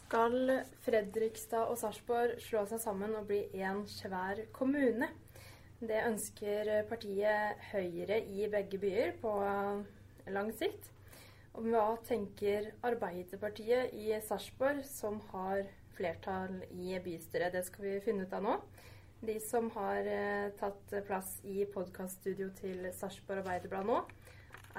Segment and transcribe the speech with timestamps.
[0.00, 5.08] Skal Fredrikstad og Sarpsborg slå seg sammen og bli én svær kommune?
[5.80, 9.34] Det ønsker partiet Høyre i begge byer på
[10.32, 10.90] lang sikt.
[11.56, 15.64] Og hva tenker Arbeiderpartiet i Sarpsborg, som har
[15.98, 17.52] flertall i bystyret?
[17.54, 18.56] Det skal vi finne ut av nå.
[19.20, 23.98] De som har eh, tatt plass i podkaststudio til Sarpsborg Arbeiderblad nå,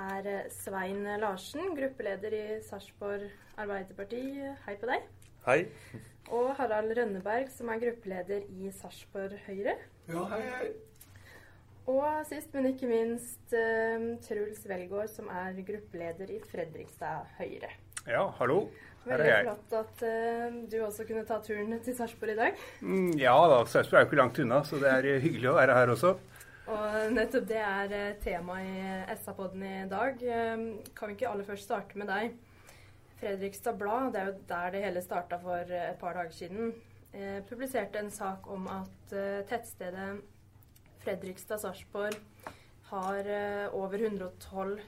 [0.01, 3.27] er eh, Svein Larsen, gruppeleder i Sarpsborg
[3.61, 4.21] Arbeiderparti.
[4.65, 5.09] Hei på deg.
[5.45, 5.59] Hei.
[6.31, 9.75] Og Harald Rønneberg, som er gruppeleder i Sarpsborg Høyre.
[10.11, 10.71] Ja, hei, hei.
[11.91, 17.71] Og sist, men ikke minst, eh, Truls Velgaard, som er gruppeleder i Fredrikstad Høyre.
[18.07, 18.65] Ja, hallo.
[19.05, 22.59] Her er Veldig flott at uh, du også kunne ta turen til Sarpsborg i dag.
[22.85, 25.77] Mm, Ja da, Sarpsborg er jo ikke langt unna, så det er hyggelig å være
[25.77, 26.13] her også.
[26.69, 28.73] Og nettopp det er eh, tema i
[29.17, 30.21] SA-podden i dag.
[30.21, 32.35] Eh, Kan vi ikke aller først starte med deg?
[33.21, 36.71] Fredrikstad Blad, det er jo der det hele starta for eh, et par dager siden,
[37.13, 40.21] eh, publiserte en sak om at eh, tettstedet
[41.01, 42.17] Fredrikstad-Sarpsborg
[42.91, 44.79] har eh, over 112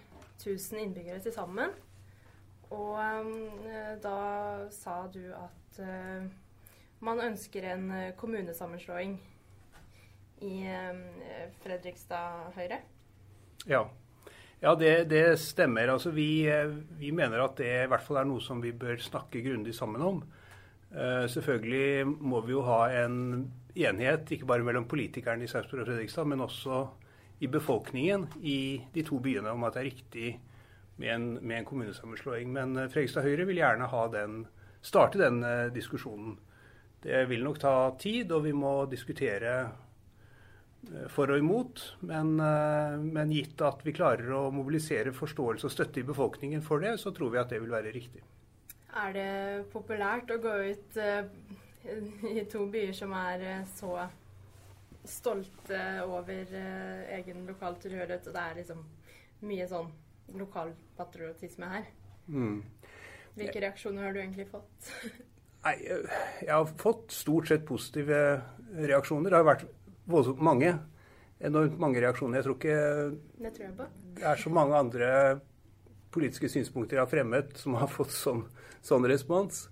[0.46, 1.74] 000 innbyggere til sammen.
[2.74, 4.18] Og eh, da
[4.74, 6.26] sa du at eh,
[7.04, 9.18] man ønsker en eh, kommunesammenslåing
[10.44, 12.80] i eh, Fredrikstad Høyre.
[13.70, 13.84] Ja,
[14.64, 15.96] ja det, det stemmer.
[15.96, 16.46] Altså, vi,
[17.00, 20.04] vi mener at det i hvert fall er noe som vi bør snakke grundig sammen
[20.04, 20.24] om.
[20.94, 25.88] Eh, selvfølgelig må vi jo ha en enighet, ikke bare mellom politikerne i Sarpsborg og
[25.90, 26.84] Fredrikstad, men også
[27.42, 28.58] i befolkningen i
[28.94, 30.28] de to byene om at det er riktig
[31.02, 32.52] med en, med en kommunesammenslåing.
[32.54, 34.44] Men eh, Fredrikstad Høyre vil gjerne den,
[34.82, 36.38] starte den eh, diskusjonen.
[37.04, 39.72] Det vil nok ta tid, og vi må diskutere
[41.10, 41.84] for og imot.
[42.02, 46.84] Men, eh, men gitt at vi klarer å mobilisere forståelse og støtte i befolkningen for
[46.84, 48.24] det, så tror vi at det vil være riktig.
[48.94, 49.30] Er det
[49.74, 51.24] populært å gå ut eh,
[52.30, 53.96] i to byer som er eh, så
[55.04, 58.84] stolte over eh, egen lokal tilhørighet, og det er liksom
[59.50, 59.90] mye sånn
[60.40, 61.90] lokalpatriotisme her?
[62.28, 62.62] Mm.
[63.34, 64.92] Hvilke reaksjoner har du egentlig fått?
[65.66, 68.20] Nei, eh, jeg har fått stort sett positive
[68.78, 69.32] reaksjoner.
[69.32, 69.66] Det har vært
[70.10, 70.74] voldsomt mange.
[71.44, 72.40] Enormt mange reaksjoner.
[72.40, 72.78] Jeg tror ikke
[73.44, 75.10] Det tror jeg det er så mange andre
[76.14, 78.44] politiske synspunkter jeg har fremmet som har fått sånn,
[78.86, 79.66] sånn respons.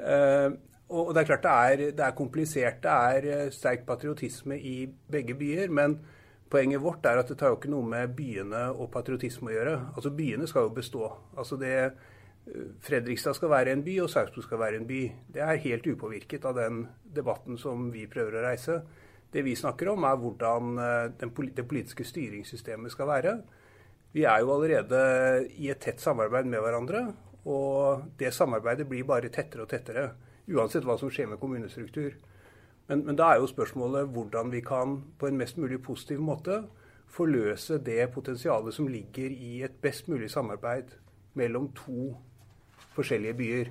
[0.00, 0.50] Eh,
[0.90, 2.80] og det er klart det er, det er komplisert.
[2.82, 4.76] Det er eh, sterk patriotisme i
[5.10, 5.70] begge byer.
[5.70, 6.00] Men
[6.50, 9.76] poenget vårt er at det tar jo ikke noe med byene og patriotisme å gjøre.
[9.94, 11.12] Altså Byene skal jo bestå.
[11.38, 11.76] Altså det,
[12.50, 15.04] eh, Fredrikstad skal være en by, og Sarpsborg skal være en by.
[15.36, 16.82] Det er helt upåvirket av den
[17.14, 18.80] debatten som vi prøver å reise.
[19.32, 21.26] Det vi snakker om, er hvordan eh,
[21.56, 23.34] det politiske styringssystemet skal være.
[24.12, 27.04] Vi er jo allerede i et tett samarbeid med hverandre,
[27.46, 30.10] og det samarbeidet blir bare tettere og tettere.
[30.50, 32.16] Uansett hva som skjer med kommunestruktur.
[32.90, 36.64] Men, men da er jo spørsmålet hvordan vi kan på en mest mulig positiv måte
[37.10, 40.90] forløse det potensialet som ligger i et best mulig samarbeid
[41.38, 42.16] mellom to
[42.96, 43.70] forskjellige byer.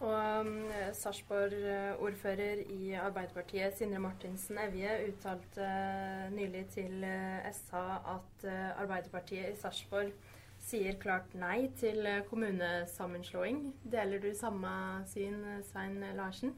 [0.00, 7.84] Og um, Sarpsborg-ordfører i Arbeiderpartiet, Sindre Martinsen Evje, uttalte uh, nylig til uh, SA
[8.14, 10.14] at uh, Arbeiderpartiet i Sarpsborg
[10.60, 13.62] sier klart nei til uh, kommunesammenslåing.
[13.92, 14.72] Deler du samme
[15.12, 16.56] syn, Svein Larsen?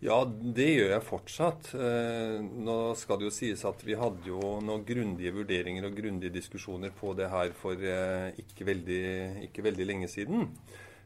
[0.00, 1.66] Ja, det gjør jeg fortsatt.
[1.76, 6.32] Eh, Nå skal det jo sies at vi hadde jo noen grundige vurderinger og grundige
[6.38, 9.02] diskusjoner på det her for eh, ikke veldig,
[9.50, 10.48] ikke veldig lenge siden.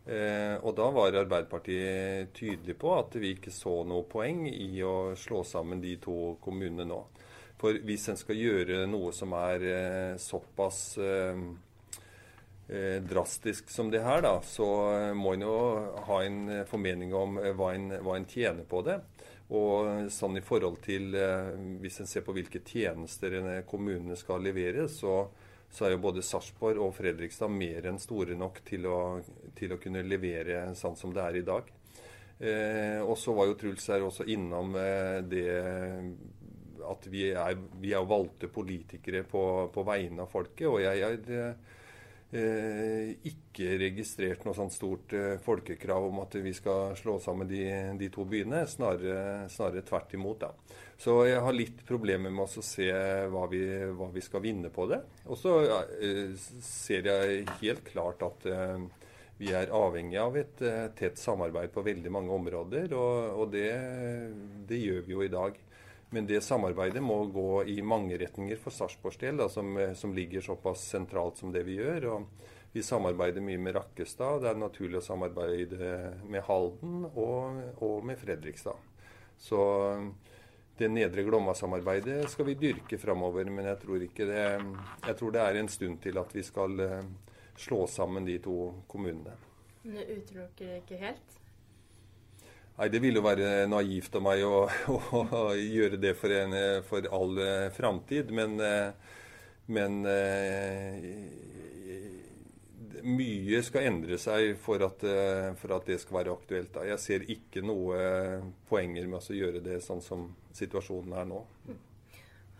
[0.04, 5.14] Eh, Og da var Arbeiderpartiet tydelig på at vi ikke så noe poeng i å
[5.16, 7.00] slå sammen de to kommunene nå.
[7.60, 11.38] For hvis en skal gjøre noe som er eh, såpass eh,
[12.68, 14.66] eh, drastisk som det her, da, så
[15.16, 15.56] må en jo
[16.10, 18.98] ha en formening om hva en, hva en tjener på det.
[19.54, 21.12] Og sånn i forhold til
[21.82, 23.34] Hvis en ser på hvilke tjenester
[23.68, 25.26] kommunene skal levere, så,
[25.74, 28.98] så er jo både Sarpsborg og Fredrikstad mer enn store nok til å,
[29.58, 31.72] til å kunne levere sånn som det er i dag.
[32.38, 35.48] Eh, og så var jo Truls her også innom eh, det
[36.84, 39.42] at vi er, vi er valgte politikere på,
[39.74, 40.66] på, vegne av folket.
[40.68, 41.54] Og jeg jeg
[42.34, 47.62] ikke registrert noe sånt stort eh, folkekrav om at vi skal slå sammen de,
[48.00, 48.64] de to byene.
[48.70, 50.42] Snarere, snarere, tvert imot.
[50.42, 50.80] Da.
[50.98, 52.88] Så jeg har litt problemer med å se
[53.30, 53.62] hva vi,
[53.94, 55.00] hva vi skal vinne på det.
[55.28, 55.80] Og så ja,
[56.64, 58.82] ser jeg helt klart at eh,
[59.38, 60.60] vi er avhengig av et
[60.98, 63.70] tett samarbeid på veldig mange områder, og, og det,
[64.70, 65.58] det, gjør vi jo i dag.
[66.14, 70.44] Men det samarbeidet må gå i mange retninger for Sarpsborgs del, da, som, som, ligger
[70.46, 72.06] såpass sentralt som det vi gjør.
[72.12, 74.44] og Vi samarbeider mye med Rakkestad.
[74.44, 75.90] Det er naturlig å samarbeide
[76.30, 78.78] med Halden og, og med Fredrikstad.
[79.42, 79.58] Så
[80.78, 84.46] det nedre Glomma-samarbeidet skal vi dyrke framover, men jeg tror, det,
[85.08, 86.78] jeg tror det er en stund til at vi skal
[87.58, 89.34] slå sammen de to kommunene.
[89.82, 91.40] Men det utelukker ikke helt?
[92.74, 96.56] Nei, Det vil jo være naivt av meg å, å, å gjøre det for, en,
[96.88, 98.32] for all uh, framtid.
[98.34, 98.90] Men, uh,
[99.70, 100.98] men uh,
[103.04, 105.06] mye skal endre seg for at,
[105.60, 106.78] for at, det skal være aktuelt.
[106.88, 107.96] Jeg ser ikke noe
[108.70, 111.42] poenger med å gjøre det sånn som situasjonen er nå.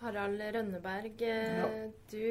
[0.05, 1.69] Harald Rønneberg, eh, ja.
[2.11, 2.25] du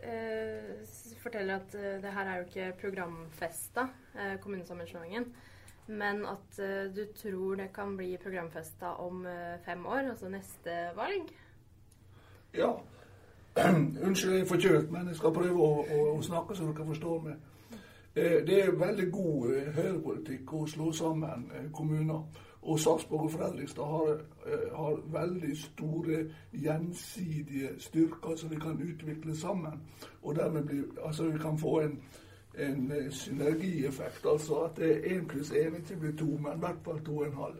[0.00, 0.84] eh,
[1.20, 5.26] forteller at eh, det her er jo ikke programfesta, eh, kommunesammenslåingen.
[5.86, 10.70] Men at eh, du tror det kan bli programfesta om eh, fem år, altså neste
[10.96, 11.34] valg?
[12.54, 12.72] Ja.
[14.06, 17.50] Unnskyld, jeg forkjølt, men jeg skal prøve å, å, å snakke så dere forstår meg.
[18.14, 22.20] Det er veldig god høyrepolitikk å slå sammen kommuner.
[22.64, 29.36] Og Sarpsborg og Fredrikstad har, eh, har, veldig store gjensidige styrker som vi kan utvikle
[29.36, 29.82] sammen.
[30.22, 32.00] Og dermed bli, altså vi kan få en,
[32.58, 34.26] en eh, synergieffekt.
[34.26, 37.38] Altså at én pluss én ikke blir to, men i hvert fall to og en
[37.42, 37.56] halv.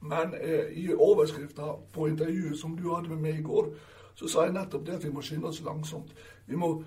[0.00, 1.62] Men eh, i overskrifta
[1.92, 3.68] på intervjuet som du hadde med meg i går,
[4.14, 6.14] så sa jeg nettopp det at vi må skynde oss langsomt.
[6.46, 6.82] Vi må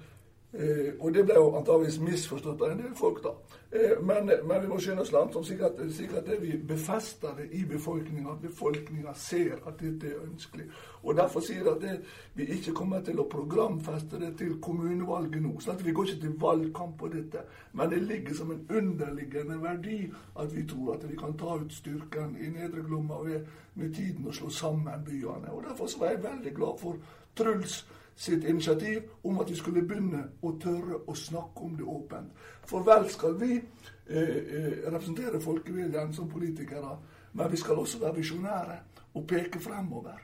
[0.55, 3.33] Eh, og det ble jo antageligvis misforstått av en del folk, da.
[3.75, 7.49] Eh, men, men, vi må skynde oss langt, slik at, slik at vi befester det
[7.59, 10.69] i befolkninga, at befolkninga ser at dette er ønskelig.
[11.03, 11.95] Og Derfor sier jeg at det,
[12.39, 15.57] vi ikke kommer til å programfeste det til kommunevalget nå.
[15.59, 17.43] så at Vi går ikke til valgkamp på dette.
[17.73, 19.99] Men det ligger som en underliggende verdi
[20.39, 23.43] at vi tror at vi kan ta ut styrken i Nedre Glomma ved,
[23.75, 25.51] med tiden å slå sammen byene.
[25.51, 26.95] Og Derfor så var jeg veldig glad for
[27.35, 27.83] Truls
[28.15, 32.31] sitt initiativ om at vi skulle begynne å tørre å snakke om det åpent.
[32.65, 36.95] For vel skal vi eh, eh, representere folkeviljen som politikere,
[37.33, 38.77] men vi skal også være visjonære
[39.13, 40.21] og peke fremover.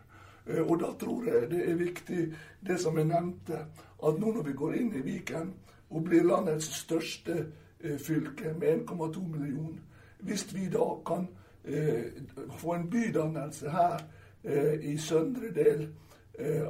[0.47, 2.21] Eh, og da tror jeg det er viktig,
[2.67, 3.65] det som jeg nevnte,
[4.01, 5.51] at nå når vi går inn i Viken
[5.91, 7.37] og blir landets største
[7.79, 9.83] eh, fylke med 1,2 millioner,
[10.21, 11.27] hvis vi da kan
[11.65, 12.07] eh,
[12.57, 13.99] få en bydannelse her
[14.43, 15.89] eh, i søndre del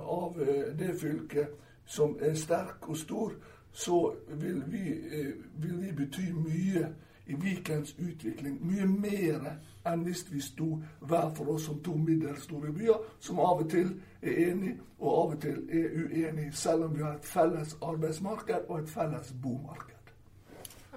[0.02, 1.48] av eh, det fylket
[1.86, 3.34] som er sterk og stor,
[3.72, 6.90] så vil vi, eh, vil vi bety mye
[7.26, 8.58] i Vikens utvikling.
[8.62, 9.52] Mye mer
[9.86, 13.94] enn hvis vi sto hver for oss som to middelstore byer, som av og til
[14.22, 18.68] er enige og av og til er uenige, selv om vi har et felles arbeidsmarked
[18.68, 19.98] og et felles bomarked.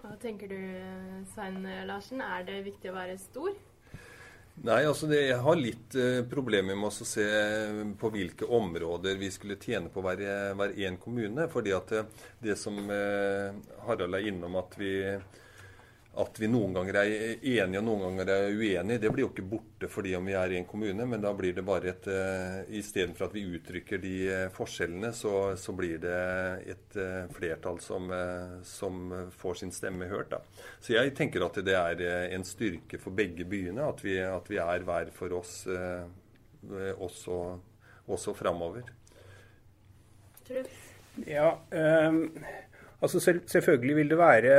[0.00, 0.59] Hva tenker du,
[1.35, 2.21] Svein Larsen?
[2.21, 3.54] Er det viktig å være stor?
[4.62, 7.25] Nei, altså det, Jeg har litt eh, problemer med å se
[7.99, 10.23] på hvilke områder vi skulle tjene på hver,
[10.54, 11.49] hver en kommune.
[11.50, 12.06] fordi at eh,
[12.38, 13.50] det som eh,
[13.88, 14.94] Harald er innom, at vi
[16.21, 19.47] at vi noen ganger er enige og noen ganger er uenige, det blir jo ikke
[19.50, 22.75] borte fordi om vi er i en kommune, men da blir det bare et uh,
[22.78, 26.18] Istedenfor at vi uttrykker de uh, forskjellene, så, så, blir det
[26.75, 28.12] et uh, flertall som,
[28.66, 30.30] som, får sin stemme hørt.
[30.30, 30.40] Da.
[30.80, 32.04] Så jeg tenker at det er
[32.37, 35.64] en styrke for begge byene at vi, at vi er hver for oss
[36.99, 37.40] også,
[38.06, 38.87] også framover.
[41.26, 41.50] Ja,
[42.09, 42.23] um,
[43.02, 44.54] altså selvfølgelig vil det være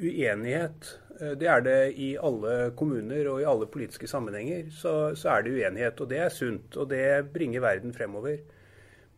[0.00, 0.90] uenighet.
[1.20, 4.68] Eh, det er det i alle kommuner og i alle politiske sammenhenger.
[4.74, 6.76] Så, så, er det uenighet, og det er sunt.
[6.76, 8.38] Og det bringer verden fremover.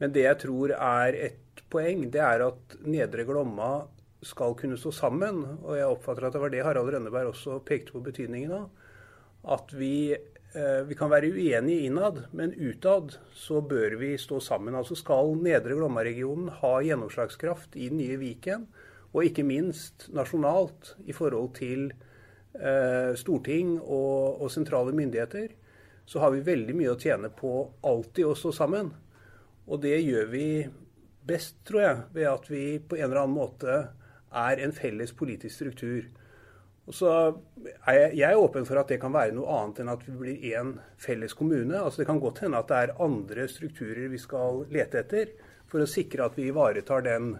[0.00, 3.86] Men det jeg tror er et poeng, det er at Nedre Glomma
[4.26, 5.42] skal kunne stå sammen.
[5.62, 8.68] Og jeg oppfatter at det var det Harald Rønneberg også pekte på betydningen av.
[9.46, 14.74] at vi, eh, vi kan være uenige innad, men utad så bør vi stå sammen.
[14.74, 18.66] Altså Skal Nedre Glomma-regionen ha gjennomslagskraft i den nye Viken,
[19.16, 25.54] og ikke minst nasjonalt i forhold til eh, storting og, og sentrale myndigheter,
[26.06, 27.52] så har vi veldig mye å tjene på
[27.88, 28.92] alltid å stå sammen.
[29.66, 30.48] Og det gjør vi
[31.26, 33.80] best, tror jeg, ved at vi på en eller annen måte
[34.36, 36.06] er en felles politisk struktur.
[36.86, 37.10] Og så
[37.88, 40.14] er jeg, jeg er åpen for at det kan være noe annet enn at vi
[40.20, 41.74] blir én felles kommune.
[41.80, 45.32] Altså Det kan godt hende at det er andre strukturer vi skal lete etter
[45.66, 47.32] for å sikre at vi ivaretar den,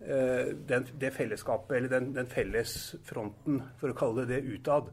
[0.00, 4.88] den, det fellesskapet, eller den, den felles fronten, for å kalle det det, utad.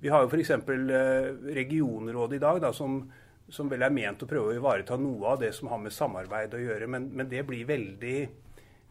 [0.00, 0.50] Vi har jo f.eks.
[0.50, 3.02] Eh, regionrådet i dag, da, som,
[3.48, 6.56] som, vel er ment å prøve å ivareta noe av det som har med samarbeid
[6.56, 6.88] å gjøre.
[6.88, 8.16] Men, men det blir veldig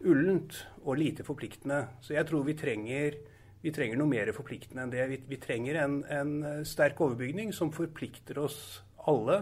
[0.05, 1.81] ullent og lite forpliktende.
[2.05, 3.17] Så jeg tror vi trenger,
[3.63, 5.07] vi trenger noe mer forpliktende enn det.
[5.09, 6.35] Vi, vi trenger en, en,
[6.67, 9.41] sterk overbygning som forplikter oss alle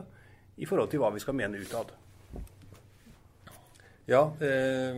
[0.58, 1.92] i forhold til hva vi skal mene utad.
[4.10, 4.90] Ja, eh,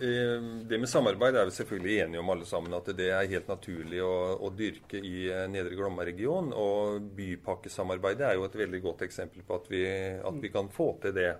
[0.00, 2.72] eh, det med samarbeid er vi selvfølgelig enige om alle sammen.
[2.74, 6.50] At det er helt naturlig å, å dyrke i eh, Nedre Glomma-regionen.
[6.50, 9.84] Og bypakkesamarbeidet er jo et veldig godt eksempel på at vi,
[10.18, 11.30] at vi kan få til det.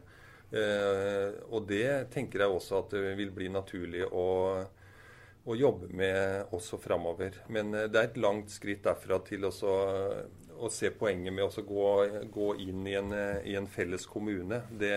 [1.51, 4.29] Og det tenker jeg også at det vil bli naturlig å,
[5.45, 7.43] å jobbe med også framover.
[7.53, 9.75] Men det er et langt skritt derfra til også
[10.63, 11.91] å se poenget med å gå,
[12.33, 13.13] gå inn i en,
[13.45, 14.63] i en felles kommune.
[14.71, 14.95] Det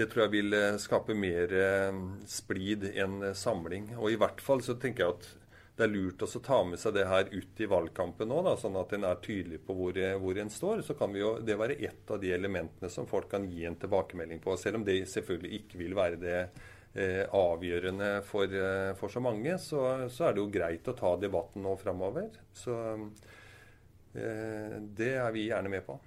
[0.00, 3.92] det tror jeg vil eh, skape mer eh, splid enn eh, samling.
[3.98, 5.28] Og i hvert fall så tenker jeg at
[5.76, 8.76] det er lurt å ta med seg det her ut i valgkampen nå, da, sånn
[8.76, 10.82] at en er tydelig på hvor, hvor en står.
[10.84, 14.42] Så kan jo, det være ett av de elementene som folk kan gi en tilbakemelding
[14.44, 14.56] på.
[14.60, 18.60] Selv om det selvfølgelig ikke vil være det eh, avgjørende for,
[19.00, 22.28] for, så mange, så, så, er det jo greit å ta debatten nå framover.
[22.56, 22.76] Så
[24.16, 26.00] eh, det er vi gjerne med på.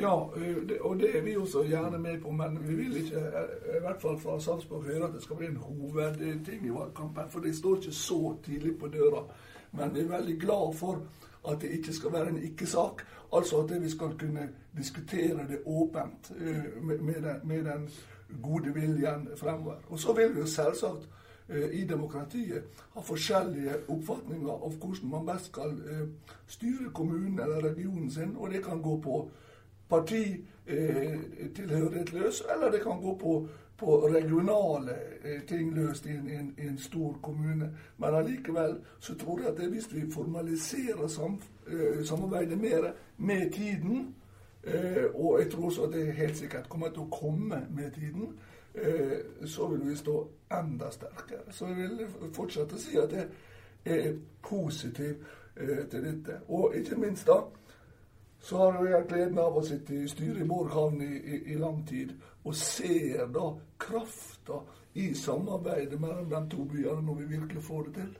[0.00, 3.76] Ja, eh, og det er vi også gjerne med på, men vi vil ikke, eh,
[3.76, 7.30] i hvert fall fra Sarpsborg Høyre, at det skal bli en hovedting i valgkampen.
[7.30, 9.24] For det står ikke så tidlig på døra.
[9.72, 11.02] Men vi er veldig glad for
[11.48, 13.02] at det ikke skal være en ikke-sak.
[13.32, 16.82] Altså at vi skal kunne diskutere det åpent eh,
[17.44, 17.88] med den,
[18.42, 19.74] gode viljen fremover.
[19.88, 21.08] Og så vil vi jo selvsagt
[21.72, 22.62] i demokratiet
[22.94, 25.78] ha forskjellige oppfatninger av hvordan man best skal
[26.46, 29.30] styre kommunen eller regionen sin, og det kan gå på
[29.88, 34.90] partitilhørighet eh, løs, eller det kan gå på, på regionale
[35.24, 37.76] eh, ting løst i en, en, en, stor kommune.
[37.96, 43.52] Men allikevel så tror jeg at det, hvis vi formaliserer sam, eh, samarbeidet mer med
[43.52, 44.14] tiden,
[45.14, 48.38] og jeg tror også at det helt sikkert kommer til å komme med tiden,
[49.46, 51.40] så vil vi stå enda sterkere.
[51.50, 53.26] Så jeg vil fortsette å si at jeg
[53.84, 55.14] er positiv
[55.90, 56.40] til dette.
[56.48, 57.40] Og ikke minst da
[58.40, 61.58] så har jeg gleden av å sitte i styret i Borg havn i, i, i,
[61.58, 62.14] lang tid
[62.44, 64.60] og ser da krafta
[64.94, 68.14] i samarbeidet mellom de to byene når vi virkelig får det til.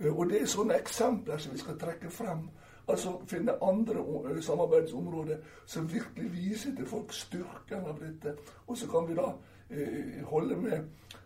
[0.00, 2.44] Eh, og det er sånne eksempler som vi skal trekke frem.
[2.84, 8.36] Altså finne andre eh, samarbeidsområder som virkelig viser til folk styrken av dette.
[8.66, 9.32] Og så kan vi da
[10.24, 10.84] holde med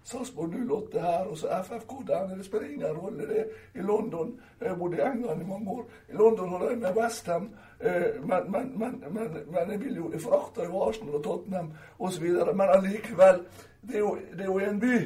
[0.08, 2.36] Sarpsborg 08 her, og så FFK der.
[2.36, 3.28] Det spiller ingen rolle.
[3.28, 4.40] det I London.
[4.60, 5.90] Jeg bodde i England i mange år.
[6.08, 7.50] I London holder jeg med Westham.
[7.80, 9.04] Eh, men, men, men,
[9.52, 12.24] men, jeg vil jo jeg forakter jo Arsenal og Tottenham osv.
[12.54, 13.44] Men allikevel,
[13.82, 14.96] det er, jo, det er jo en by,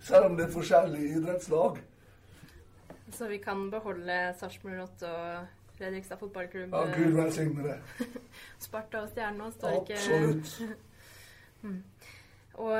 [0.00, 1.80] selv om det er forskjellige idrettslag.
[3.12, 5.46] Så vi kan beholde Sarpsborg 08 og
[5.78, 6.74] Fredrikstad fotballklubb?
[6.74, 7.78] Ja, Gud velsigne det.
[8.66, 10.76] Sparta og Stjerna står ikke Absolutt.
[11.60, 11.82] hmm.
[12.60, 12.76] Og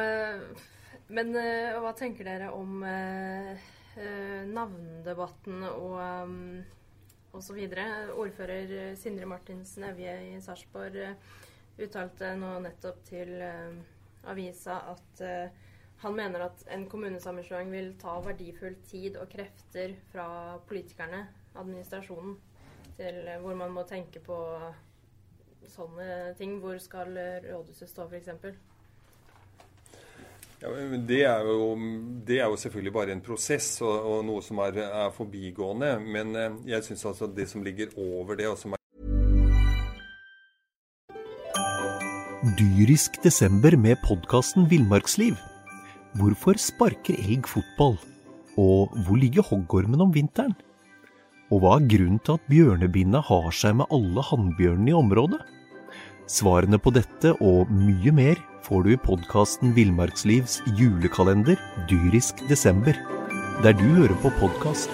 [1.12, 3.52] men uh, hva tenker dere om uh,
[3.98, 8.12] uh, navnedebatten og så videre?
[8.16, 10.96] Ordfører Sindre Martinsen Evje i Sarpsborg
[11.82, 13.30] uttalte nå nettopp til
[14.28, 15.22] avisa at
[16.02, 20.26] han mener at en kommunesammenslåing vil ta verdifull tid og krefter fra
[20.68, 21.22] politikerne,
[21.56, 22.36] administrasjonen,
[22.98, 24.36] til hvor man må tenke på
[25.72, 26.58] sånne ting.
[26.60, 28.60] Hvor skal rådhuset stå, f.eks.?
[30.62, 31.74] Ja, det, er jo,
[32.22, 35.96] det, er jo, selvfølgelig bare en prosess og, og noe som er, er, forbigående.
[36.06, 38.78] Men eh, jeg syns altså det som ligger over det, og som er
[42.58, 45.34] Dyrisk desember med podkasten Villmarksliv.
[46.20, 47.98] Hvorfor sparker elg fotball?
[48.60, 50.54] Og hvor ligger hoggormen om vinteren?
[51.50, 55.42] Og hva er grunnen til at bjørnebinna har seg med alle hannbjørnene i området?
[56.30, 61.58] Svarene på dette og mye mer får du i podkasten Villmarkslivs julekalender
[61.90, 62.98] dyrisk desember,
[63.62, 64.90] der du hører på podkast.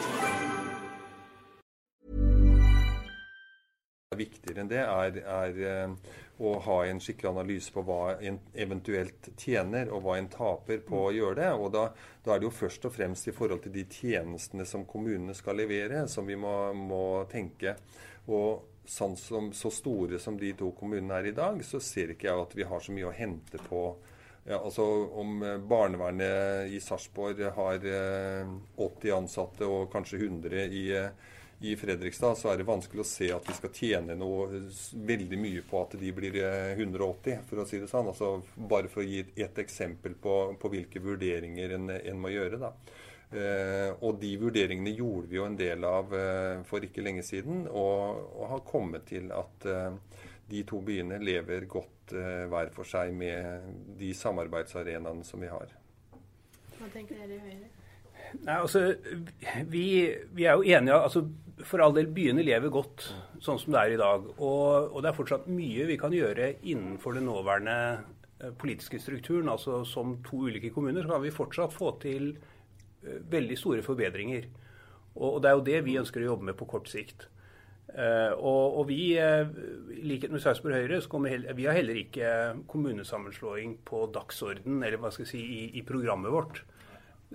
[4.18, 9.30] viktigere enn det er, er eh, å ha en skikkelig analyse på hva en eventuelt
[9.38, 11.50] tjener, og hva en taper på å gjøre det.
[11.54, 11.84] Og da,
[12.24, 15.58] da er det jo først og fremst i forhold til de tjenestene som kommunene skal
[15.58, 17.76] levere, som vi må, må tenke.
[18.26, 22.30] Og sånn som, så store som de to kommunene er i dag, så ser ikke
[22.30, 23.90] jeg at vi har så mye å hente på
[24.48, 24.80] ja, altså
[25.20, 30.86] Om barnevernet i Sarpsborg har 80 ansatte og kanskje 100 i
[31.60, 34.60] i Fredrikstad, så er det vanskelig å se at vi skal tjene noe
[35.08, 38.10] veldig mye på at de blir 180, eh, for å si det sånn.
[38.12, 42.60] Altså, bare for å gi et, eksempel på, på, hvilke vurderinger en, en må gjøre.
[42.62, 42.70] da.
[43.28, 47.66] Eh, og de vurderingene gjorde vi jo en del av eh, for ikke lenge siden,
[47.68, 49.98] og, og har kommet til at eh,
[50.48, 53.68] de to byene lever godt eh, hver for seg med
[54.00, 55.74] de samarbeidsarenaene som vi har.
[56.78, 57.68] Hva tenker dere i Høyre?
[58.44, 58.82] Nei, altså,
[59.72, 59.86] vi,
[60.36, 61.22] vi, er jo enige altså,
[61.64, 63.06] For all del, byene lever godt
[63.44, 64.26] sånn som det er i dag.
[64.36, 67.78] Og, og det er fortsatt mye vi kan gjøre innenfor den nåværende
[68.40, 69.48] eh, politiske strukturen.
[69.52, 72.34] altså Som to ulike kommuner så kan vi fortsatt få til
[73.02, 74.48] veldig store forbedringer.
[75.18, 77.28] Og, det er jo det vi ønsker å jobbe med på kort sikt.
[77.88, 79.48] Uh, og, vi, uh,
[79.96, 82.32] i likhet med Sarpsborg Høyre, så heller, vi har heller ikke
[82.68, 86.60] kommunesammenslåing på dagsorden eller hva skal jeg si, i, i programmet vårt.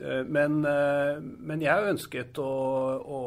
[0.02, 2.54] Eh, men, eh, men jeg ønsket å,
[3.04, 3.20] å,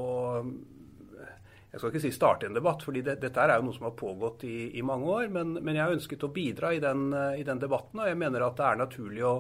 [1.71, 3.99] Jeg skal ikke si starte en debatt, fordi det, dette er jo noe som har
[3.99, 5.29] pågått i, i mange år.
[5.33, 8.57] Men, men, jeg ønsket å bidra i den, i den, debatten, og jeg mener at
[8.57, 9.37] det er naturlig å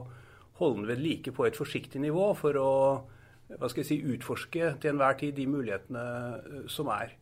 [0.60, 2.72] holde den ved like på et forsiktig nivå for å
[3.46, 6.04] hva skal jeg si, utforske til enhver tid de mulighetene
[6.36, 7.14] eh, som er.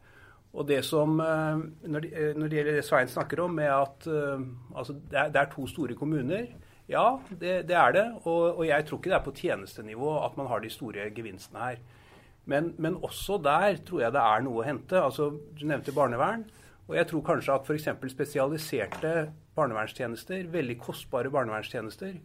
[0.54, 5.48] Og det som, Når det, gjelder det Svein snakker om, med at altså det er
[5.50, 6.46] to store kommuner
[6.90, 8.04] ja, det, det er det.
[8.24, 11.62] Og, og, jeg tror ikke det er på tjenestenivå at man har de store gevinstene
[11.62, 11.78] her.
[12.44, 15.00] Men, men, også der tror jeg det er noe å hente.
[15.00, 16.44] Altså, Du nevnte barnevern.
[16.84, 17.88] Og jeg tror kanskje at f.eks.
[18.12, 19.12] spesialiserte
[19.56, 22.18] barnevernstjenester, veldig kostbare barnevernstjenester,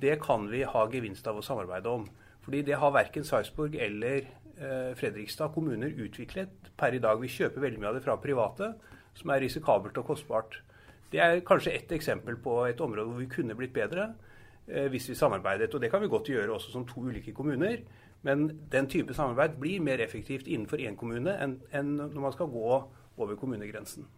[0.00, 2.06] det kan vi ha gevinst av å samarbeide om.
[2.44, 7.20] Fordi det har verken Sarpsborg eller eh, Fredrikstad kommuner utviklet per i dag.
[7.20, 8.72] Vi kjøper veldig mye av det fra private,
[9.18, 10.60] som er risikabelt og kostbart.
[11.12, 14.12] Det er kanskje ett eksempel på et område hvor vi kunne blitt bedre
[14.68, 15.72] eh, hvis vi samarbeidet.
[15.74, 17.84] Og det kan vi godt gjøre også som to ulike kommuner.
[18.22, 22.50] Men den type samarbeid blir mer effektivt innenfor én kommune enn, enn når man skal
[22.52, 22.72] gå
[23.20, 24.08] over kommunegrensen.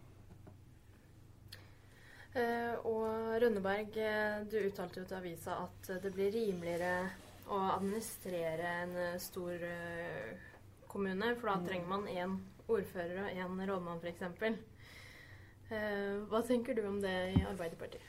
[2.32, 7.10] Uh, og Rønneberg, eh, du uttalte jo til avisa at det blir rimeligere
[7.52, 10.48] å administrere en stor uh,
[10.88, 11.66] kommune, for da mm.
[11.68, 12.38] trenger man én
[12.72, 14.22] ordfører og én rådmann f.eks.
[15.72, 18.08] Eh, hva tenker du om det i Arbeiderpartiet?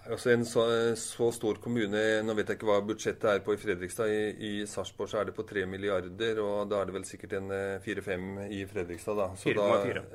[0.00, 0.62] Altså En så,
[0.96, 4.08] så, stor kommune Nå vet jeg ikke hva budsjettet er på i Fredrikstad.
[4.08, 7.52] I, i Sarpsborg er det på 3 milliarder, og da er det vel sikkert en
[7.84, 9.20] 4-5 eh, i Fredrikstad.
[9.20, 9.28] da.
[9.38, 9.68] Så da,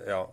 [0.09, 0.23] ja,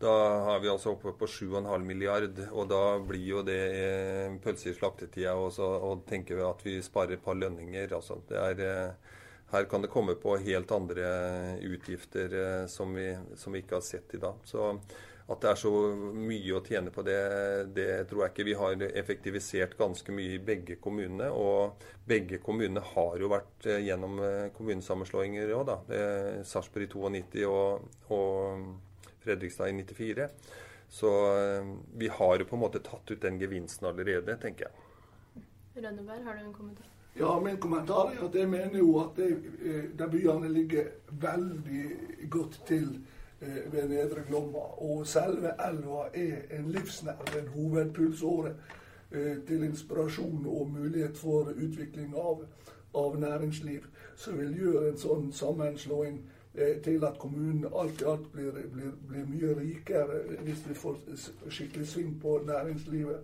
[0.00, 0.12] da
[0.46, 4.76] har vi altså oppe på 7,5 milliard, og da blir jo det eh, pølse i
[4.78, 5.34] slaktetida.
[5.36, 7.92] Og, så, og tenker vi at vi sparer et par lønninger.
[7.98, 8.22] altså.
[8.32, 8.64] Er...
[8.64, 9.16] Eh,
[9.50, 11.08] her kan det komme på helt andre
[11.66, 14.38] utgifter eh, som vi, som vi ikke har sett i dag.
[14.46, 14.68] Så
[15.30, 15.72] at det er så
[16.14, 17.18] mye å tjene på det,
[17.74, 18.46] det tror jeg ikke.
[18.46, 21.32] Vi har effektivisert ganske mye i begge kommunene.
[21.34, 24.22] Og begge kommunene har jo vært gjennom
[24.56, 25.80] kommunesammenslåinger òg, da.
[26.46, 28.70] Sarpsborg i 92 og, og,
[29.24, 30.28] Fredrikstad i 94.
[30.90, 35.44] Så eh, vi har jo på en måte tatt ut den gevinsten allerede, tenker jeg.
[35.80, 36.88] Rønneberg, har du en kommentar?
[37.18, 41.86] Ja, min kommentar er at jeg mener jo at de byene ligger veldig
[42.30, 43.00] godt til
[43.42, 44.58] Eh, ved Nedre Glomma.
[44.58, 48.50] Og selve elva er en livsnerve, en hovedpulsåre
[49.12, 52.44] eh, til inspirasjon og mulighet for utvikling av,
[52.94, 56.36] av næringsliv, som vil gjøre en sånn sammenslåing eh,
[56.84, 60.96] til at kommunen alt i alt blir, blir, blir mye rikere hvis vi får
[61.48, 63.20] skikkelig sving på næringslivet.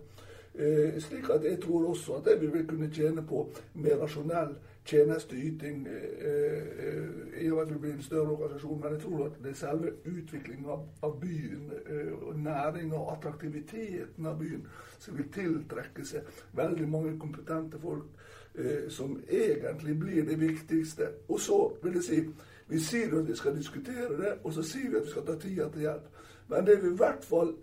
[0.57, 4.55] Eh, slik at jeg tror også at det vi vil kunne tjene på mer rasjonell
[4.85, 8.81] tjenesteyting eh, i og med at vi blir en større organisasjon.
[8.81, 14.25] Men jeg tror at det er selve utviklingen av, av byen, eh, næringa og attraktiviteten
[14.25, 14.65] av byen,
[14.99, 18.09] som vil tiltrekke seg veldig mange kompetente folk,
[18.55, 21.11] eh, som egentlig blir det viktigste.
[21.27, 22.23] Og så vil jeg si
[22.67, 25.35] vi sier at vi skal diskutere det, og så sier vi at vi skal ta
[25.39, 26.07] tida til hjelp.
[26.47, 27.53] Men det vi i hvert fall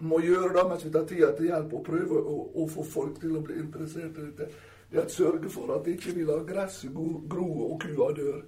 [0.00, 3.20] må gjøre da mens vi tar tida til hjelp, og prøve å, å få folk
[3.22, 4.48] til å bli interessert i dette,
[4.90, 6.94] det er å sørge for at ikke vi lar gresset
[7.30, 8.42] gro og kua dør.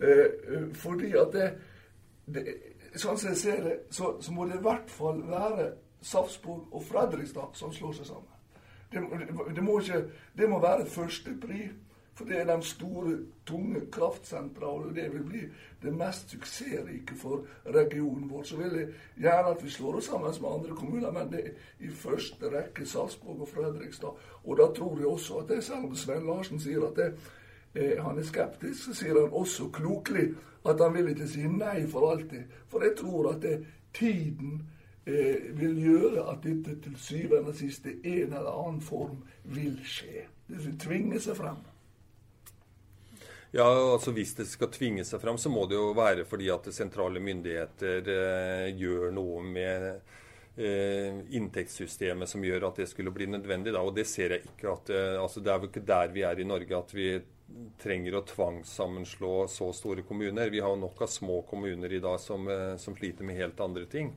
[0.00, 1.48] Eh, eh, fordi at det,
[2.26, 2.44] det,
[2.90, 5.68] Sånn som jeg ser det, så, så, må det i hvert fall være
[6.02, 8.32] Sarpsborg og Fredrikstad som slår seg sammen.
[8.90, 9.02] Det,
[9.54, 10.00] det, må, ikke,
[10.34, 11.68] det må være førstepri.
[12.20, 15.38] For det er de store, tunge kraftsentra, og det vil bli
[15.82, 18.42] det mest suksessrike for regionen vår.
[18.44, 21.86] Så vil jeg gjerne at vi slår oss sammen med andre kommuner, men det er
[21.86, 24.20] i første rekke Salzburg og Fredrikstad.
[24.44, 27.08] Og da tror jeg også at det, selv om Svein Larsen sier at det,
[27.74, 30.28] eh, han er skeptisk, så sier han også klokelig
[30.68, 32.52] at han vil ikke si nei for alltid.
[32.68, 33.64] For jeg tror at det,
[33.96, 34.60] tiden
[35.06, 39.80] eh, vil gjøre at dette til syvende og sist i en eller annen form vil
[39.88, 40.28] skje.
[40.52, 41.64] Det vil tvinge seg frem.
[43.50, 46.70] Ja, altså Hvis det skal tvinge seg fram, så må det jo være fordi at
[46.74, 49.88] sentrale myndigheter eh, gjør noe med
[50.54, 53.74] eh, inntektssystemet som gjør at det skulle bli nødvendig.
[53.74, 53.82] Da.
[53.82, 56.38] Og det ser jeg ikke at eh, altså Det er jo ikke der vi er
[56.38, 57.10] i Norge at vi
[57.80, 60.50] trenger å tvangssammenslå så store kommuner.
[60.52, 63.60] Vi har jo nok av små kommuner i dag som, eh, som sliter med helt
[63.60, 64.12] andre ting.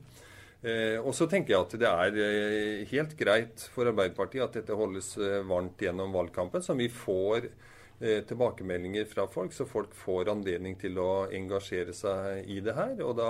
[0.62, 4.78] Eh, og så tenker jeg at det er eh, helt greit for Arbeiderpartiet at dette
[4.78, 7.50] holdes varmt gjennom valgkampen, som vi får
[8.28, 12.98] tilbakemeldinger fra folk, så folk får anledning til å engasjere seg i det her.
[13.04, 13.28] Og da,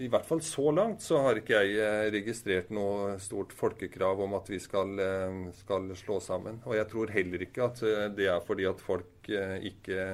[0.00, 4.34] i hvert fall så langt, så har ikke jeg eh, registrert noe stort folkekrav om
[4.38, 6.60] at vi skal, eh, skal slå sammen.
[6.66, 7.84] Og jeg tror heller ikke at
[8.16, 10.06] det er fordi at folk ikke,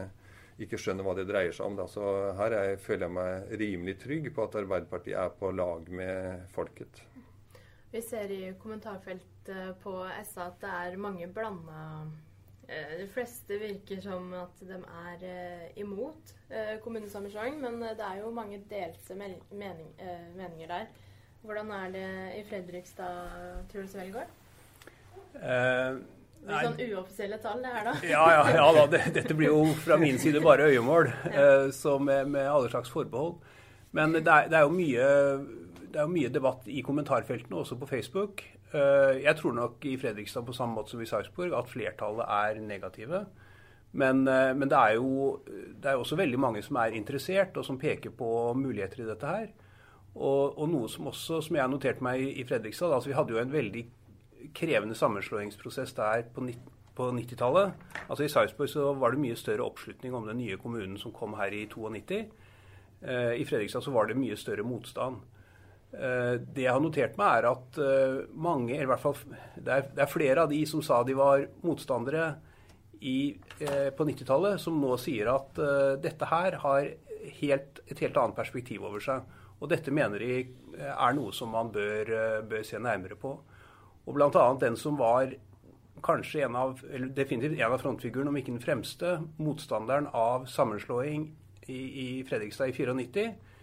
[0.61, 1.81] ikke skjønner hva det dreier seg om.
[1.81, 1.89] Da.
[1.91, 2.05] Så
[2.41, 7.05] her jeg, føler jeg meg rimelig trygg på at Arbeiderpartiet er på lag med folket.
[7.93, 12.26] Vi ser i kommentarfeltet på SA at det er mange blanda Eh,
[12.67, 18.33] de fleste virker som at de er eh, imot eh, kommunesammenslåing, men det er jo
[18.35, 19.93] mange delte mening,
[20.37, 20.89] meninger der.
[21.47, 22.09] Hvordan er det
[22.41, 24.33] i Fredrikstad, Truls Velgaard?
[25.39, 25.99] Eh,
[26.47, 27.95] Litt sånn uoffisielle tall, det her, da?
[28.07, 31.97] ja, ja, ja da, det, dette blir jo fra min side bare øyemål, eh, så
[31.99, 33.39] med, med, alle slags forbehold.
[33.97, 35.09] Men det er, det er, jo mye,
[35.87, 38.45] det er jo mye debatt i kommentarfeltene, også på Facebook.
[38.77, 42.61] Eh, jeg tror nok i Fredrikstad på samme måte som i Sarpsborg at flertallet er
[42.61, 43.25] negative.
[43.97, 47.65] Men, eh, men det, er jo, det er også veldig mange som er interessert, og
[47.65, 49.49] som peker på muligheter i dette her.
[50.17, 53.35] Og, og noe som også, som jeg har notert meg i Fredrikstad altså Vi hadde
[53.35, 53.83] jo en veldig
[54.57, 56.47] krevende sammenslåingsprosess der på,
[56.97, 57.75] på 90-tallet.
[58.09, 61.37] Altså I Sarpsborg så var det mye større oppslutning om den nye kommunen som kom
[61.37, 62.23] her i 92.
[63.03, 65.21] Eh, I Fredrikstad så var det mye større motstand.
[65.97, 69.17] Eh, det jeg har notert meg, er at eh, mange, eller i hvert fall
[69.57, 72.27] det er, det er flere av de som sa de var motstandere
[73.01, 73.33] i,
[73.65, 75.57] eh, på 90-tallet, som nå sier at
[76.03, 76.91] dette her har
[77.41, 79.25] helt, et helt annet perspektiv over seg.
[79.57, 80.45] Og dette mener de
[80.85, 82.13] er noe som man bør,
[82.45, 83.33] bør se nærmere på.
[84.05, 84.47] Og bl.a.
[84.61, 85.33] den som var
[86.05, 91.31] kanskje en av, eller definitivt en av frontfigurene, om ikke den fremste, motstanderen av sammenslåing
[91.73, 93.55] i, i Fredrikstad i 94, Ehm,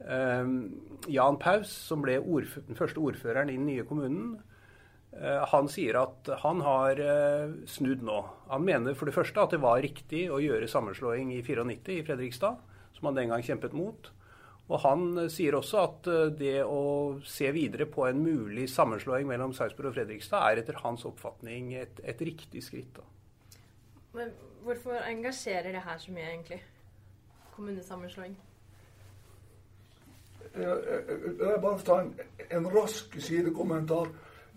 [0.00, 4.36] Jan Paus, som ble den første ordføreren i den nye kommunen,
[5.12, 8.20] eh, han sier at han har eh, snudd nå.
[8.52, 12.06] Han mener for det første at det var riktig å gjøre sammenslåing i 94 i
[12.06, 12.62] Fredrikstad,
[12.96, 14.10] som han den gang kjempet mot.
[14.68, 19.54] Og han eh, sier også at det å se videre på en mulig sammenslåing mellom
[19.56, 23.00] Sarpsborg og Fredrikstad er etter hans oppfatning et, et riktig skritt.
[23.00, 23.06] Da.
[24.18, 24.34] Men
[24.64, 26.62] hvorfor engasjerer det her så mye, egentlig?
[27.56, 28.36] Kommunesammenslåing?
[30.56, 32.14] Jeg bare ta en,
[32.50, 34.08] en rask sidekommentar.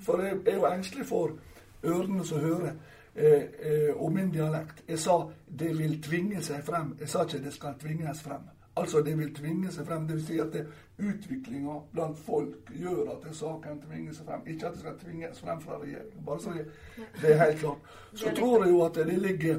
[0.02, 1.36] For jeg er jo engstelig for
[1.84, 2.72] ørene som hører
[3.16, 4.84] eh, eh, om min dialekt.
[4.88, 6.96] Jeg sa 'det vil tvinge seg frem'.
[7.00, 8.50] Jeg sa ikke 'det skal tvinges frem'.
[8.76, 10.10] Altså det vil tvinge seg frem.
[10.10, 10.66] Vil si at
[11.00, 14.42] utviklinga blant folk gjør at saken tvinger seg frem.
[14.48, 16.26] Ikke at det skal tvinges frem fra regjeringen.
[16.26, 16.66] Bare så det,
[17.22, 17.78] det er helt klart.
[18.14, 19.56] Så tror jeg jo at det ligger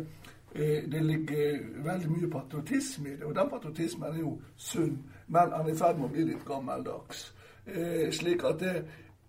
[0.54, 4.98] Eh, det ligger veldig mye patriotisme i det, og den patriotismen er jo sunn,
[5.32, 7.24] men han er i ferd med å bli litt gammeldags.
[7.66, 8.74] Eh, slik at det,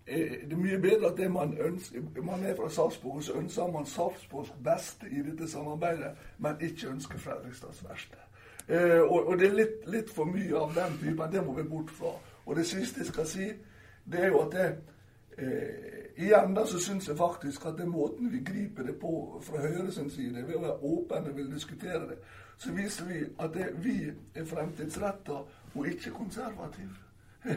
[0.06, 3.72] eh, det, er mye bedre at det man ønsker Man er fra Sarpsborg, så ønsker
[3.72, 8.20] man Sarpsborgs beste i dette samarbeidet, men ikke ønsker Fredrikstads verste.
[9.10, 11.32] og, og, det er litt, litt, for mye av den typen.
[11.32, 12.14] Det må vi bort fra.
[12.46, 13.48] Og det siste jeg skal si,
[14.04, 14.68] det er jo at det
[15.38, 19.60] Eh, igjen da så syns jeg faktisk at den måten vi griper det på fra
[19.60, 22.18] Høyre sin side, ved å være åpne og vil diskutere det,
[22.58, 23.96] så viser vi at det, vi
[24.34, 25.40] er fremtidsretta
[25.74, 26.90] og ikke konservativ.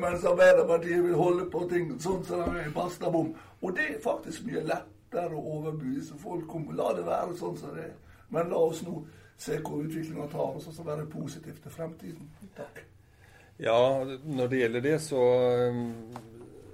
[0.00, 3.24] Mens Arbeiderpartiet vil holde på ting sånn som de er i.
[3.60, 6.70] Og det er faktisk mye lettere å overbevise folk om.
[6.78, 7.98] La det være sånn som det er.
[8.30, 9.02] Men la oss nå
[9.40, 12.28] se hvor utviklinga tar oss, og så være positivt til fremtiden.
[12.56, 12.82] Takk.
[13.60, 13.76] Ja,
[14.24, 15.22] når det gjelder det, så,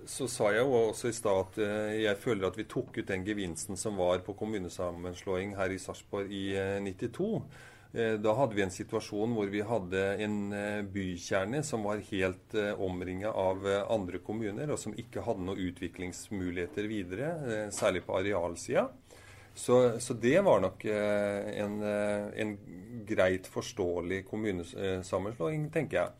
[0.06, 3.08] så sa jeg jo også i stad at eh, jeg føler at vi tok ut
[3.08, 6.44] den gevinsten som var på kommunesammenslåing her i Sarpsborg i
[6.86, 7.30] 92.
[7.96, 10.38] Eh, eh, da hadde vi en situasjon hvor vi hadde en
[10.92, 17.32] bykjerne som var helt omringa av andre kommuner, og som ikke hadde noen utviklingsmuligheter videre,
[17.72, 18.88] særlig på arealsida.
[19.56, 22.50] Så, så det var nok en, en
[23.09, 26.11] greit forståelig kommunesammenslåing, tenker jeg.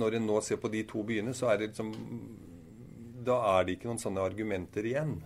[0.00, 1.92] Når en nå ser på de to byene, så er det liksom
[3.28, 5.18] Da er det ikke noen sånne argumenter igjen.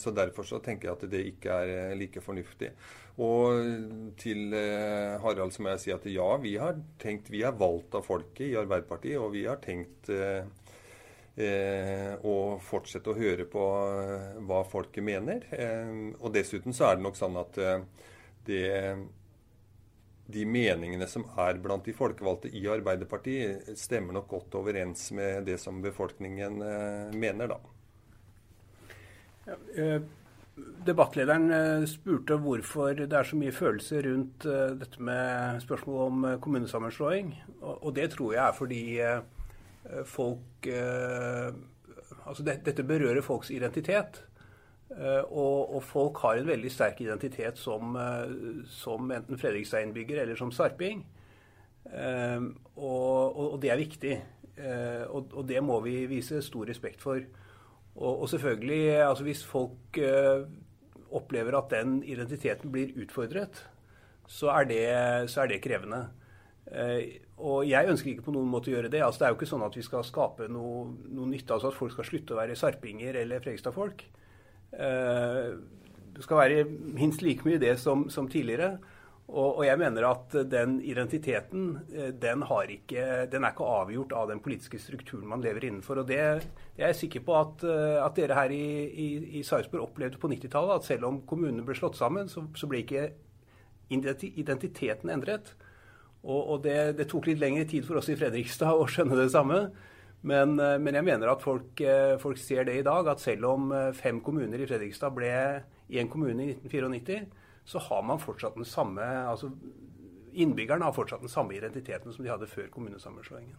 [0.00, 2.70] Så derfor så tenker jeg at det ikke er like fornuftig.
[3.20, 4.54] Og til
[5.20, 8.46] Harald så må jeg si at ja, vi har tenkt Vi er valgt av folket
[8.46, 10.08] i Arbeiderpartiet, og vi har tenkt
[11.40, 12.18] Eh,
[12.66, 13.62] fortsette å høre på
[14.02, 15.46] eh, hva folket mener.
[15.54, 17.56] Eh, og dessuten så er det nok sånn at
[18.48, 18.66] det,
[20.30, 25.58] de meningene som er blant de folkevalgte i Arbeiderpartiet, stemmer nok godt overens med det
[25.62, 26.60] som befolkningen
[27.14, 27.60] mener, da.
[29.46, 29.98] Ja,
[30.84, 34.44] debattlederen spurte hvorfor det er så mye følelser rundt
[34.80, 37.32] dette med spørsmålet om kommunesammenslåing.
[37.62, 38.82] Og det tror jeg er fordi
[39.84, 41.52] Eh, folk eh,
[42.26, 44.26] Altså det, dette berører folks identitet.
[44.90, 47.94] Og, og, folk har en veldig sterk identitet som,
[48.66, 51.04] som enten Fredrikstad-innbygger eller som sarping.
[52.76, 54.14] Og, og, det er viktig.
[55.08, 57.22] Og, og, det må vi vise stor respekt for.
[58.00, 59.98] Og, selvfølgelig, altså hvis folk
[61.12, 63.58] opplever at den identiteten blir utfordret,
[64.24, 64.84] så er det,
[65.28, 65.98] så er det krevende.
[67.40, 69.02] Og jeg ønsker ikke på noen måte å gjøre det.
[69.04, 71.56] Altså, det er jo ikke sånn at vi skal skape noe, noe nytte.
[71.56, 74.04] Altså at folk skal slutte å være sarpinger eller Fredrikstad-folk.
[74.72, 75.46] Eh,
[76.14, 78.74] det skal være minst like mye det som, som tidligere.
[79.30, 82.42] Og, og, jeg mener at den identiteten eh, den,
[82.74, 86.02] ikke, den, er ikke avgjort av den politiske strukturen man lever innenfor.
[86.02, 86.18] Og det,
[86.74, 90.18] det er jeg sikker på at, eh, at dere her i, i, i Sarpsborg opplevde
[90.18, 90.80] på 90-tallet.
[90.80, 93.06] At selv om kommunene ble slått sammen, så, så ble ikke
[93.90, 95.54] identiteten endret.
[96.24, 99.30] Og, og det, det, tok litt lengre tid for oss i Fredrikstad å skjønne det
[99.30, 99.60] samme.
[100.26, 101.84] Men, eh, men jeg mener at folk,
[102.22, 105.30] folk, ser det i dag, at selv om fem kommuner i Fredrikstad ble
[105.90, 109.52] én kommune i 1994, så har man fortsatt den samme altså
[110.30, 113.56] Innbyggerne har fortsatt den samme identiteten som de hadde før kommunesammenslåingen.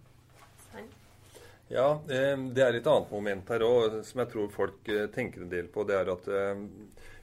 [1.68, 5.68] Ja, det er et annet moment her òg som jeg tror folk tenker en del
[5.72, 5.84] på.
[5.84, 6.30] Det er at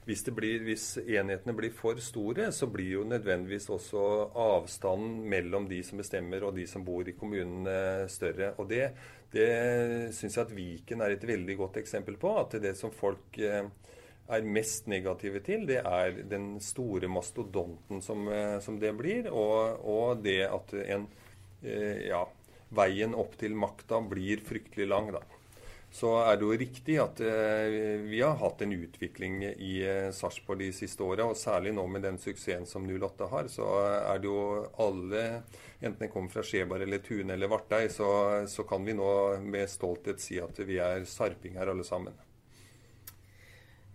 [0.05, 4.05] hvis, blir, hvis, enhetene blir for store, så blir jo nødvendigvis også
[4.41, 7.69] avstanden mellom de som bestemmer og de som bor i kommunen
[8.09, 8.55] større.
[8.57, 8.87] Og det,
[9.33, 9.49] det
[10.17, 12.33] syns jeg at Viken er et veldig godt eksempel på.
[12.41, 13.69] At det som folk eh,
[14.29, 19.81] er mest negative til, det er den store mastodonten som, eh, som det blir, og,
[19.81, 21.07] og, det at en,
[21.63, 22.23] eh, ja,
[22.75, 25.13] veien opp til makta blir fryktelig lang.
[25.17, 25.25] da
[25.89, 29.71] så er det jo riktig at eh, vi har hatt en utvikling i
[30.13, 31.25] Sarpsborg de siste åra.
[31.25, 33.65] Og særlig nå med den suksessen som 08 har, så
[33.97, 35.25] er det jo alle,
[35.81, 38.11] enten det kommer fra Skjebar eller Tune eller Vartei, så,
[38.45, 39.09] så, kan vi nå
[39.41, 42.13] med stolthet si at vi er sarpinger alle sammen.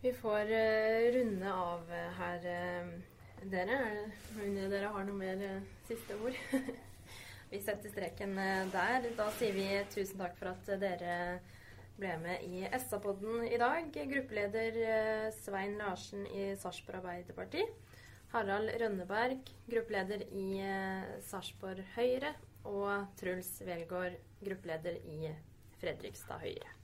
[0.05, 3.79] Vi får uh, runde av her, uh, dere.
[4.37, 5.45] Om dere har noe mer
[5.89, 6.37] siste ord?
[7.53, 8.37] vi setter streken
[8.75, 9.09] der.
[9.17, 11.17] Da sier vi tusen takk for at dere
[11.97, 13.89] ble med i SA-podden i dag.
[14.13, 17.65] Gruppeleder eh, Svein Larsen i Sarpsborg Arbeiderparti.
[18.35, 22.35] Harald Rønneberg, gruppeleder i eh, Sarpsborg Høyre.
[22.65, 25.35] Og Truls Velgaard, gruppeleder i
[25.81, 26.84] Fredrikstad Høyre.